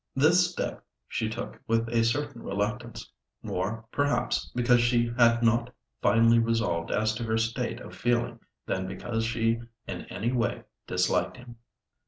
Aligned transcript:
This 0.15 0.49
step 0.51 0.83
she 1.07 1.29
took 1.29 1.61
with 1.67 1.87
a 1.89 2.03
certain 2.03 2.41
reluctance—more 2.41 3.85
perhaps, 3.91 4.51
because 4.55 4.81
she 4.81 5.13
had 5.15 5.43
not 5.43 5.71
finally 6.01 6.39
resolved 6.39 6.89
as 6.89 7.13
to 7.13 7.23
her 7.23 7.37
state 7.37 7.79
of 7.79 7.93
feeling 7.95 8.39
than 8.65 8.87
because 8.87 9.23
she 9.23 9.59
in 9.85 10.05
any 10.05 10.31
way 10.31 10.63
disliked 10.87 11.37
him. 11.37 11.57